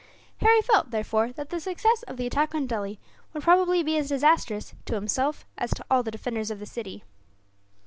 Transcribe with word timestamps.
Harry 0.37 0.63
felt, 0.63 0.89
therefore, 0.89 1.31
that 1.31 1.51
the 1.51 1.59
success 1.59 2.01
of 2.07 2.17
the 2.17 2.25
attack 2.25 2.55
on 2.55 2.65
Delhi 2.65 2.99
would 3.33 3.43
probably 3.43 3.83
be 3.83 3.99
as 3.99 4.09
disastrous, 4.09 4.73
to 4.85 4.95
himself, 4.95 5.45
as 5.59 5.69
to 5.75 5.85
all 5.91 6.01
the 6.01 6.09
defenders 6.09 6.49
of 6.49 6.57
the 6.57 6.65
city. 6.65 7.03